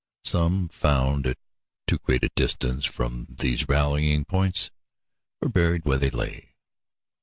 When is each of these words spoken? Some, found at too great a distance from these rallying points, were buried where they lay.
Some, 0.23 0.67
found 0.67 1.27
at 1.27 1.37
too 1.85 1.99
great 1.99 2.23
a 2.23 2.29
distance 2.35 2.87
from 2.87 3.35
these 3.37 3.69
rallying 3.69 4.25
points, 4.25 4.71
were 5.39 5.47
buried 5.49 5.85
where 5.85 5.99
they 5.99 6.09
lay. 6.09 6.55